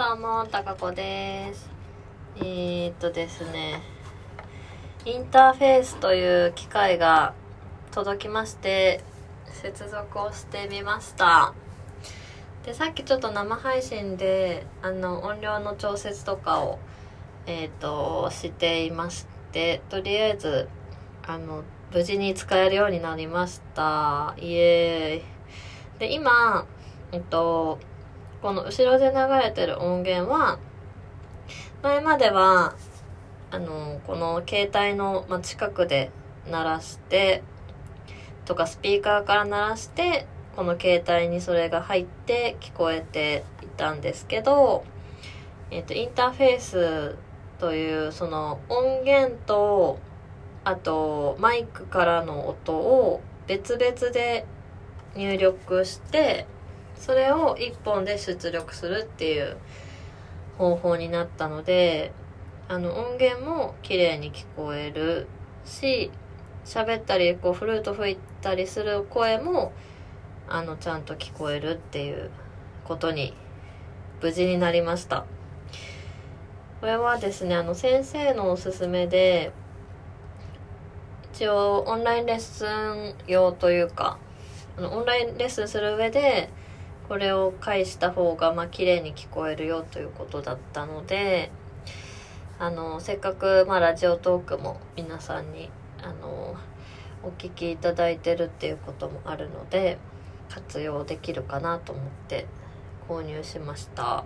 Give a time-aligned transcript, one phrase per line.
[0.00, 1.68] どうも、たかこです。
[2.38, 3.82] えー、っとですね、
[5.04, 7.34] インターフェースという機械が
[7.90, 9.04] 届きまして、
[9.44, 11.52] 接続をしてみました。
[12.64, 16.78] で、さっきちょっと生配信で、あの、音量の調節とかを、
[17.46, 20.70] えー、っと、していまして、とりあえず、
[21.26, 21.62] あの、
[21.92, 24.34] 無事に使えるようになりました。
[24.38, 25.98] イエーイ。
[25.98, 26.64] で、今、
[27.12, 27.78] えっと、
[28.42, 30.58] この後ろで流れてる音源は、
[31.82, 32.74] 前までは、
[33.50, 36.10] あの、この携帯の、ま、近くで
[36.50, 37.42] 鳴らして、
[38.46, 44.84] とかスピーカーから鳴らして、この携帯にそれが入って聞こえていたんですけど、
[45.70, 47.16] えっと、インターフェース
[47.58, 49.98] という、その音源と、
[50.64, 54.46] あと、マイクからの音を別々で
[55.14, 56.46] 入力して、
[57.00, 59.56] それを1本で出力するっていう
[60.58, 62.12] 方法になったので
[62.68, 65.26] あの音源も綺麗に聞こえる
[65.64, 66.12] し
[66.64, 69.72] 喋ったりこうフルート吹いたりする声も
[70.48, 72.30] あのちゃんと聞こえるっていう
[72.84, 73.34] ことに
[74.20, 75.24] 無事になりました。
[76.80, 79.52] これはですねあの先生のおすすめで
[81.34, 84.18] 一応オンラインレッスン用というか
[84.76, 86.50] あのオンラインレッスンする上で
[87.10, 91.50] これを返した方がまあ綺麗に聞こえるよということだったので
[92.60, 96.54] あのせっかくまあラジオトークも皆さんにあの
[97.24, 99.98] お聞きいただいてるっていうこともあるので
[100.50, 102.46] 活用できるかなと思って
[103.08, 104.24] 購入しました。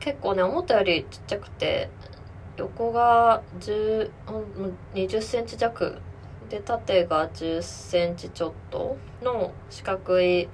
[0.00, 1.88] 結構ね思ったよりちっちゃくて
[2.56, 4.10] 横が10
[4.94, 6.00] 20センチ弱
[6.48, 10.48] で縦が10センチちょっとの四角い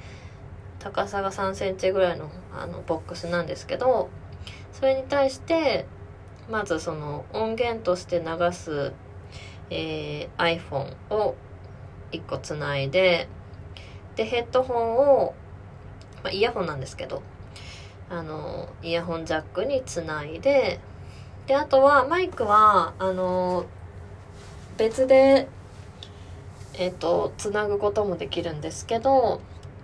[0.86, 4.08] 高さが3センチぐらいのあのボックスなんですけど
[4.72, 5.84] それに対して
[6.48, 8.92] まずその音源として流す、
[9.70, 11.34] えー iPhone を
[12.12, 13.26] 1個つないで
[14.14, 15.34] でヘッドホンを、
[16.22, 17.20] まあ、イヤホンなんですけど
[18.08, 20.78] あのイヤホンジャックにつないで
[21.48, 23.66] であとはマイクはあの
[24.78, 25.48] 別で
[26.74, 29.40] えっ、とつなぐこともできるんですけど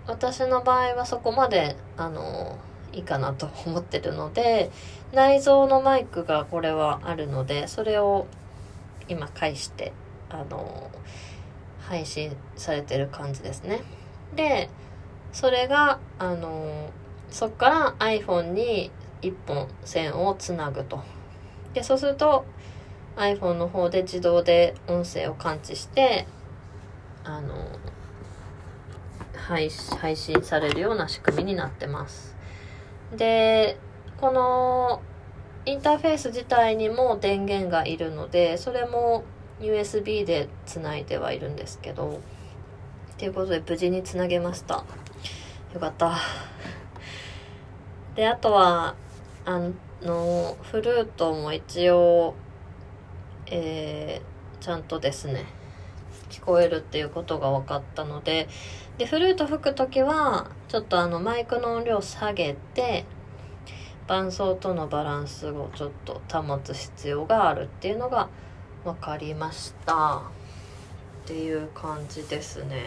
[0.07, 2.59] 私の場合はそこまであの
[2.93, 4.71] いいかなと思ってるので
[5.13, 8.27] 内蔵のマイクがこれはあるのでそれを
[9.09, 9.93] 今返して
[10.31, 10.91] あの
[11.81, 13.83] 配信されてる感じですね。
[14.35, 14.71] で
[15.33, 16.91] それがあの
[17.31, 18.91] そっから iPhone に
[19.23, 21.03] 1本線をつなぐと。
[21.75, 22.45] でそうすると
[23.17, 26.27] iPhone の方で自動で音声を感知して
[27.25, 27.55] あの
[29.47, 29.71] 配
[30.01, 32.35] 配信されるような仕組みになってます。
[33.17, 33.77] で
[34.21, 35.03] この
[35.65, 39.25] インターフェース自体にも電源がいるのでそれも
[39.61, 42.21] USB でつないではいるんですけど
[43.19, 44.85] ということで無事につなげました。
[45.75, 46.17] よかった。
[48.15, 48.95] であとは
[49.45, 49.61] あ
[50.03, 52.35] のフルートも一応
[53.47, 55.45] えーちゃんとですね
[56.33, 58.49] 聞こえるっていうことが分かったので
[58.99, 63.05] でフルート吹く時はちょっとあのマイクの音量下げて
[64.09, 68.29] 伴奏とのバランスをちょっと保つ必要があるっていうのが
[68.85, 70.23] 分かりました。
[71.23, 72.83] っていう感じですね。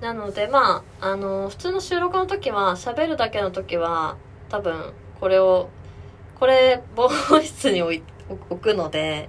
[0.00, 4.16] なのでまああの普通の収録の時は喋るだけの時は
[4.48, 5.68] 多分これを
[6.38, 9.28] これ防音室に置いて置くので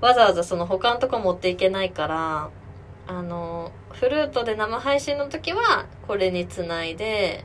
[0.00, 2.50] わざわざその他のとこ持っていけないから
[3.06, 7.44] あのフルートで生配信の時はこれにつないで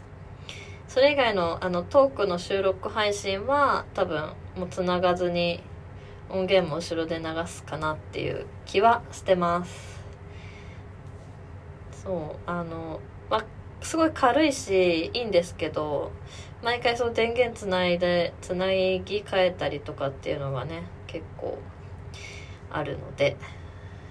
[0.87, 5.61] それ以外のあのトークの収録配信は多分もうつながずに
[6.29, 9.95] 音源も後ろで流すかなっていう気はしてます。
[11.91, 13.43] そうあのま
[13.85, 16.11] すごい軽いしいいんですけど
[16.63, 21.59] 毎回その電源つないでつなぎ替えたりとかっていうのがね結構
[22.71, 23.37] あるので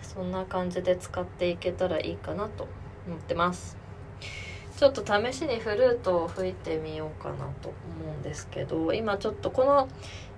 [0.00, 2.68] そんな感じで使っていけたらいいかなと
[3.08, 3.76] 思ってます。
[4.76, 9.88] ちょっと試しにフルートを吹いてみようかなと思うんですけど今ちょっとこの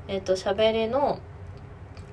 [0.09, 1.21] えっ、と喋りの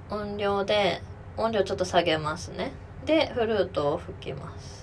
[0.09, 1.01] 音量で
[1.37, 2.73] 音量ちょっと下げますね。
[3.05, 4.82] でフルートを吹きます。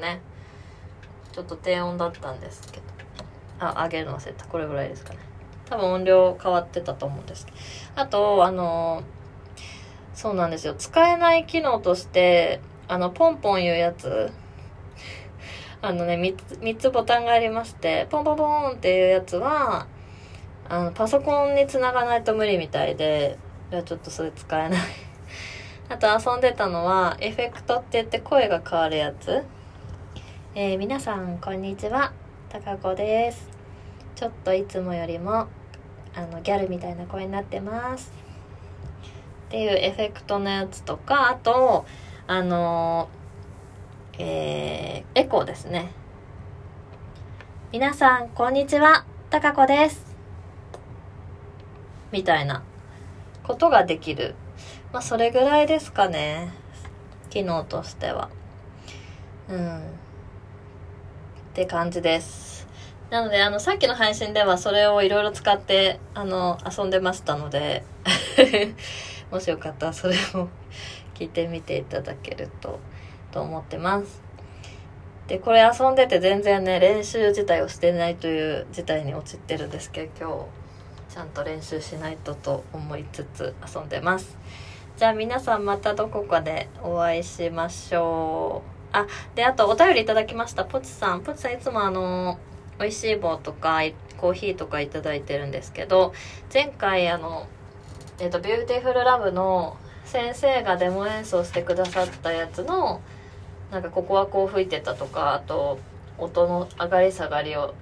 [0.00, 0.20] ね。
[1.32, 2.82] ちょっと低音だったんですけど。
[3.60, 4.46] あ上げるの忘れた。
[4.46, 5.18] これぐらいですかね。
[5.66, 7.58] 多分音量変わってたと思うんですけど。
[7.96, 9.02] あとあの
[10.14, 10.74] そうなんですよ。
[10.74, 14.32] 使えない機能としてあのポンポンいうやつ。
[15.82, 19.86] あのね3つ ,3 つボタンがありましてポンポンポンっていうやつは
[20.68, 23.38] あのパソコンにつながないと無理みたいで
[23.72, 24.80] いやちょっとそれ使えない。
[25.88, 29.42] あと遊んでたのはエフェクトって言って声が変わるやつ。
[30.52, 32.12] えー、皆さんこんにちは。
[32.48, 33.48] たかこです。
[34.16, 35.46] ちょっといつもよりも
[36.12, 38.10] あのギャルみたいな声になってます。
[39.46, 41.86] っていうエフェクトのやつとかあと
[42.26, 43.08] あの
[44.18, 45.92] えー、エコーですね。
[47.70, 49.04] 皆さんこんにちは。
[49.30, 50.04] たかこです。
[52.10, 52.64] みたいな
[53.44, 54.34] ことができる。
[54.92, 56.52] まあそれぐらいですかね。
[57.30, 58.30] 機能としては。
[59.48, 59.99] うん。
[61.60, 62.66] って感じです。
[63.10, 67.84] なので、あの、さっきの配信ではそれをいろいろ使って、あの、遊んでましたので
[69.30, 70.48] もしよかったらそれを
[71.14, 72.78] 聞いてみていただけると、
[73.30, 74.22] と思ってます。
[75.26, 80.46] で、これ遊んでて全然ね、練習自体をしてないという事態に陥ってるんですけど、
[81.08, 84.38] 今日、ちゃんと練習しないとと思いつつ遊んでます。
[84.96, 88.79] じゃあ皆さんまたどこかでお会いしましょう。
[88.92, 90.64] あ、で、あとお便りいただきました。
[90.64, 91.22] ポチさん。
[91.22, 92.38] ポチさんいつもあの、
[92.78, 93.80] 美味しい棒とか、
[94.16, 96.12] コーヒーとかいただいてるんですけど、
[96.52, 97.46] 前回あの、
[98.18, 103.00] えっ、ー、と、 Beautiful Love の先生がデモ演奏してくださったやつの、
[103.70, 105.78] なんかここはこう吹いてたとか、あと、
[106.18, 107.74] 音の上がり下がりを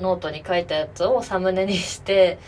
[0.00, 2.38] ノートに書いたやつをサムネにして、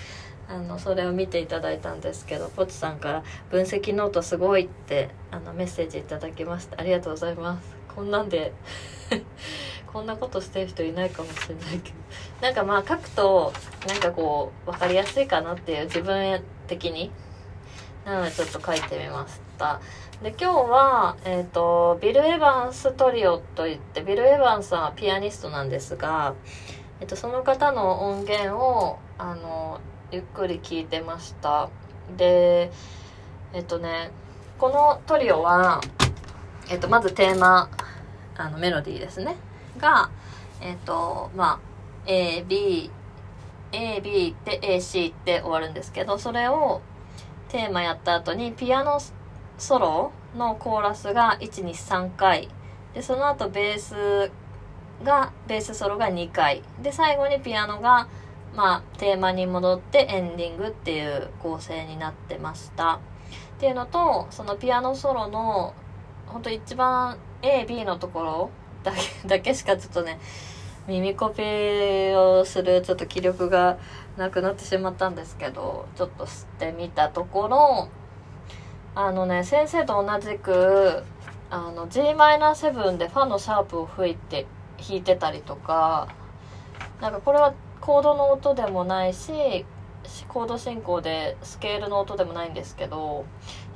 [0.50, 3.22] あのそれを見ていただいたんですけどポチさんから
[3.52, 8.52] 「分析ノートすごい」ってあのメッセージいただきましたありがとうございますこんなんで
[9.92, 11.96] こんなことしてる人いないかもしれないけど。
[12.40, 13.52] なんかまあ書くと
[13.88, 17.10] なんかこう分かりやすいかなっていう自分的に。
[18.04, 19.80] なのでちょっと書いてみました。
[20.22, 26.34] で今日は、えーと、ビル・エヴァンストリオといってビル・エヴァンスさんはピアニストなんですが、
[27.00, 29.80] えーと、その方の音源をあの
[30.12, 31.68] ゆっくり聞いてました。
[32.16, 32.70] で
[33.52, 34.12] えっ、ー、とね
[34.56, 35.80] このトリオは、
[36.68, 37.70] えっ、とまずテーマ
[38.36, 39.36] あのメロディーですね。
[39.78, 40.10] が
[40.60, 41.60] えっ、とま
[42.06, 42.90] あ AB
[43.72, 46.80] AB って AC って終わるんですけどそれを
[47.48, 48.98] テーマやった後にピアノ
[49.58, 52.48] ソロのコーラスが123回
[52.94, 54.30] でその後ベース
[55.04, 58.08] がベースソロが2回で最後にピアノが
[58.54, 63.00] まあテーマに戻ってエンディングっていう構成になってました。
[63.56, 65.74] っていうのとそのピアノソロの
[66.28, 68.50] 本当一番 AB のところ
[68.82, 70.18] だけだけしかちょっとね
[70.86, 73.78] 耳コピーをするちょっと気力が
[74.16, 77.88] なくなってしまったんですけどちょっと吸ってみたところ
[78.94, 81.04] あのね先生と同じく
[81.50, 84.46] あの Gm7 でファのシャープを吹いて
[84.78, 86.08] 弾いてたりとか
[87.00, 89.64] なんかこれはコードの音でもないし
[90.28, 93.24] コード進行でスケールの音でもないんですけど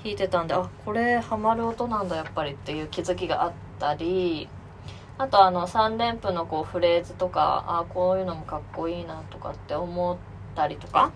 [0.02, 4.48] 弾いてたんであこれハマる音なんだやっぱりっていう気づきがあったり
[5.18, 10.16] あとあの3連符のこうフレーズとかあこういうのもかっこいいなとかって思っ
[10.56, 11.12] たりとか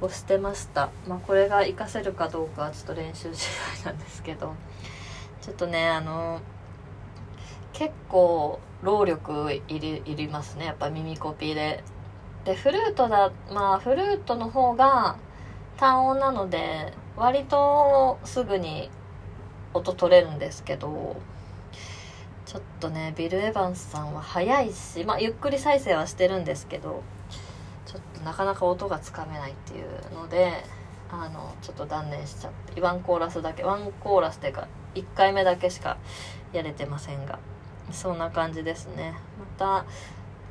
[0.00, 0.90] をしてました。
[1.06, 3.48] まあこれが活かせるかどうかはちょっと練習次
[3.84, 4.54] 第なんですけど
[5.40, 6.40] ちょっとねあの
[7.72, 10.66] 結構労力いりいりますね。
[10.66, 11.84] やっぱ耳コピーで。
[12.46, 15.16] でフルートだまあフルートの方が
[15.76, 18.88] 単音なので割とすぐに
[19.74, 21.16] 音取れるんですけど
[22.46, 27.02] ちょっとねビル・エヴァンスさんは早いし、まあ、ゆっくり再生はしてるんですけど
[27.84, 30.52] ちょっとなかなか音がつかめないっていうので
[31.10, 35.98] あのちょっと断念しちゃってワンコーラスだけワンコーラスっていうか1回目だけしか
[36.52, 37.40] やれてませんが
[37.90, 39.14] そんな感じですね。
[39.38, 39.86] また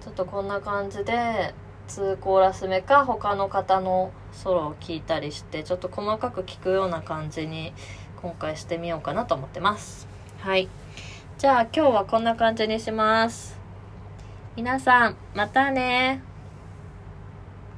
[0.01, 1.53] ちょっとこんな感じで
[1.87, 7.73] 2コーラス目か他の方のソロを聴いたりしてちょっと細かく聴くような感じに
[8.21, 10.07] 今回してみようかなと思ってます。
[10.39, 10.67] はい。
[11.37, 13.57] じゃあ今日はこんな感じにします。
[14.55, 16.34] 皆さんまたね。